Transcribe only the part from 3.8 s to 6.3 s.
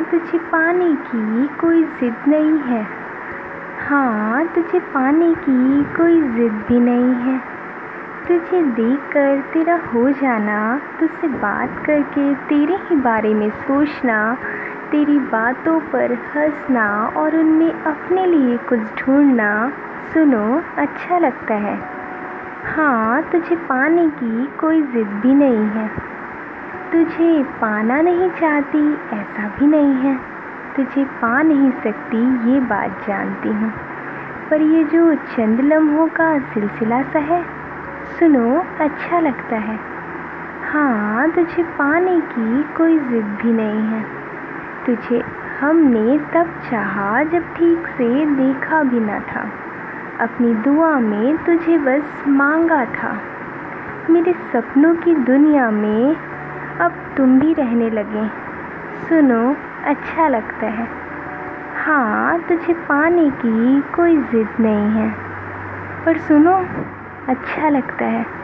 हाँ तुझे पाने की कोई